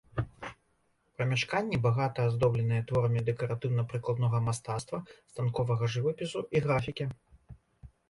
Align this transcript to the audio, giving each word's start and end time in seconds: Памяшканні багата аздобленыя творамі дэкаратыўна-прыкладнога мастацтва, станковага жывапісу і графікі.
Памяшканні 1.21 1.77
багата 1.83 2.25
аздобленыя 2.31 2.85
творамі 2.93 3.25
дэкаратыўна-прыкладнога 3.29 4.43
мастацтва, 4.49 4.97
станковага 5.35 5.95
жывапісу 5.95 6.39
і 6.55 6.67
графікі. 6.69 7.13